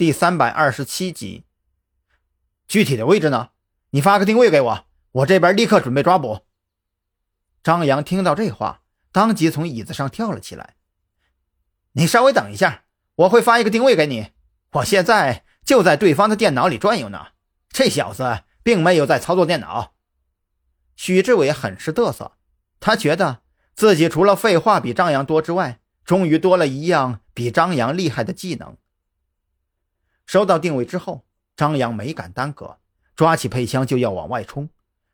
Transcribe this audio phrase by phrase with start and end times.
[0.00, 1.44] 第三百二十七集。
[2.66, 3.50] 具体的位置呢？
[3.90, 6.46] 你发个定位给我，我这边立刻准备抓捕。
[7.62, 8.80] 张扬听到这话，
[9.12, 10.76] 当即从椅子上跳了起来。
[11.92, 12.84] 你稍微等一下，
[13.16, 14.30] 我会发一个定位给你。
[14.72, 17.32] 我现在就在对方的电脑里转悠呢。
[17.68, 19.92] 这小子并没有在操作电脑。
[20.96, 22.38] 许志伟很是嘚瑟，
[22.80, 23.42] 他觉得
[23.74, 28.78] 自己除了废话比张扬多之外，终于多了一样比张扬厉害的技能。
[30.30, 31.24] 收到定位之后，
[31.56, 32.78] 张扬没敢耽搁，
[33.16, 34.68] 抓起配枪就要往外冲，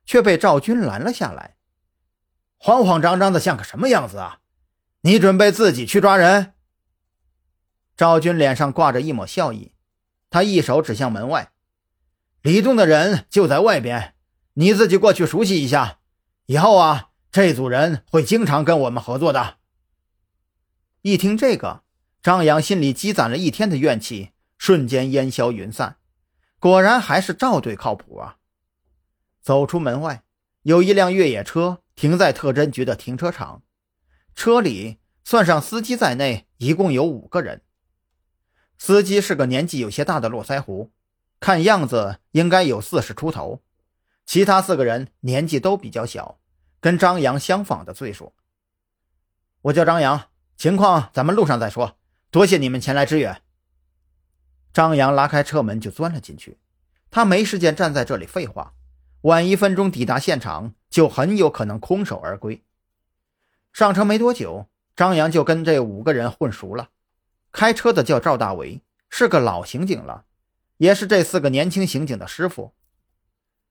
[0.04, 1.56] 却被赵军拦了下来。
[2.58, 4.40] 慌慌张张的像个什么样子啊？
[5.00, 6.52] 你准备自己去抓人？
[7.96, 9.72] 赵军脸上挂着一抹笑意，
[10.28, 11.50] 他一手指向门外，
[12.42, 14.12] 李栋的人就在外边，
[14.52, 16.00] 你自己过去熟悉一下。
[16.44, 19.56] 以后啊，这组人会经常跟我们合作的。
[21.00, 21.84] 一听这个，
[22.22, 25.96] 张扬心里积攒了一天的怨气瞬间烟消云散。
[26.58, 28.38] 果然还是赵队靠谱啊！
[29.40, 30.24] 走出门外，
[30.62, 33.62] 有一辆越野车停在特侦局的停车场，
[34.34, 37.62] 车里算上司机在内，一共有五个人。
[38.78, 40.90] 司机是个年纪有些大的络腮胡，
[41.38, 43.62] 看样子应该有四十出头。
[44.24, 46.40] 其他四个人年纪都比较小，
[46.80, 48.34] 跟张扬相仿的岁数。
[49.62, 51.96] 我叫张扬，情况咱们路上再说。
[52.30, 53.40] 多谢你们前来支援。
[54.76, 56.58] 张扬拉开车门就钻了进去，
[57.10, 58.74] 他没时间站在这里废话，
[59.22, 62.62] 晚一分钟抵达现场就很有可能空手而归。
[63.72, 66.90] 上车没多久，张扬就跟这五个人混熟了。
[67.52, 70.26] 开车的叫赵大为，是个老刑警了，
[70.76, 72.74] 也是这四个年轻刑警的师傅。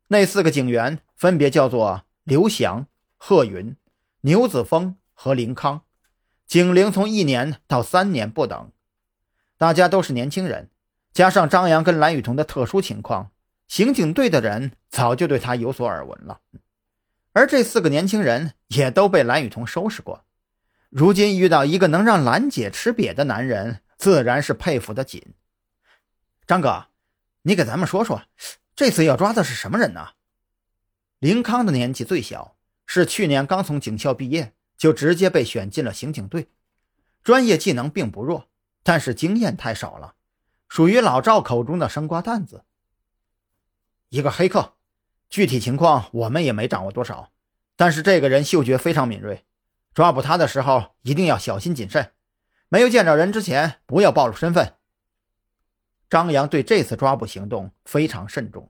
[0.07, 3.75] 那四个警员分别叫做刘翔、贺云、
[4.21, 5.83] 牛子峰和林康，
[6.47, 8.71] 警龄从一年到三年不等。
[9.59, 10.71] 大家都是年轻人，
[11.15, 13.31] 加上张扬跟蓝雨桐的特殊情况，
[13.69, 16.41] 刑警队的人早就对他有所耳闻了。
[17.31, 20.25] 而这四个年轻人也都被蓝雨桐收拾过。
[20.89, 25.33] 如今遇到一个能让兰姐吃瘪的男人，自然是佩服的紧。
[26.45, 26.87] 张哥，
[27.43, 28.23] 你给咱们说说，
[28.75, 30.09] 这次要抓的是什么人呢？
[31.19, 36.49] 林康的年纪最小，是去年刚从警校毕业，就直接被选进了刑警队，
[37.23, 38.49] 专业技能并不弱，
[38.83, 40.15] 但是经验太少了，
[40.75, 42.65] 属于老赵口中的生瓜蛋子。
[44.09, 44.73] 一个黑客，
[45.29, 47.31] 具体情况我们也没掌握多少，
[47.77, 49.45] 但是这个人嗅觉非常敏锐。
[49.93, 52.11] 抓捕他的时候一定要小心谨慎，
[52.67, 54.75] 没有见着人之前不要暴露身份。
[56.09, 58.69] 张扬对这次抓捕行动非常慎重，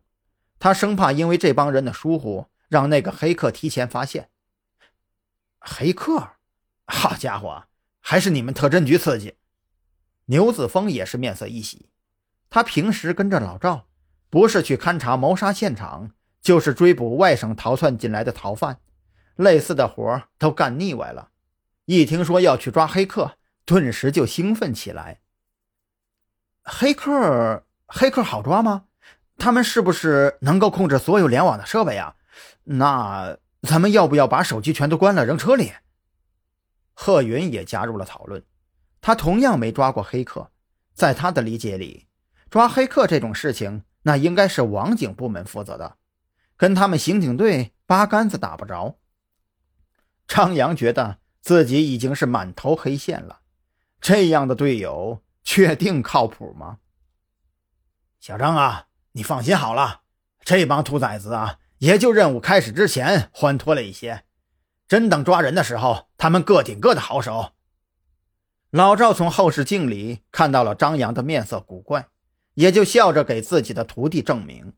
[0.59, 4.29] 他生怕因为这帮人的疏忽让那个黑客提前发现。
[5.59, 6.33] 黑客，
[6.85, 7.63] 好家伙，
[7.99, 9.37] 还是你们特侦局刺激！
[10.25, 11.89] 牛子峰也是面色一喜，
[12.49, 13.87] 他平时跟着老赵，
[14.29, 16.11] 不是去勘察谋杀现场，
[16.41, 18.79] 就是追捕外省逃窜进来的逃犯。
[19.35, 21.29] 类似的活都干腻歪了，
[21.85, 25.19] 一听说要去抓黑客，顿时就兴奋起来。
[26.63, 28.85] 黑客，黑客好抓吗？
[29.37, 32.15] 他们是不是能够控制所有联网的设备啊？
[32.63, 35.73] 那咱们要不要把手机全都关了，扔车里？
[36.93, 38.41] 贺云也加入了讨论，
[39.01, 40.49] 他同样没抓过黑客，
[40.93, 42.07] 在他的理解里，
[42.49, 45.97] 抓黑客这种事情，那应该是网警部门负责的，
[46.55, 48.97] 跟他们刑警队八竿子打不着。
[50.27, 53.41] 张扬觉得自己已经是满头黑线了，
[53.99, 56.79] 这样的队友确定靠谱吗？
[58.19, 60.01] 小张啊，你放心好了，
[60.43, 64.23] 这帮兔崽子啊，也就任务开始之前欢脱了一些，
[64.87, 67.51] 真等抓人的时候，他们各顶各的好手。
[68.71, 72.07] 老赵从后视镜里看到了张扬的面色古怪，
[72.55, 74.73] 也就笑着给自己的徒弟证明。